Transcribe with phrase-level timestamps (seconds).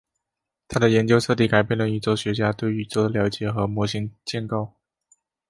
[0.67, 4.73] 她的研究彻底改变了宇宙学家对宇宙的了解和模型建构。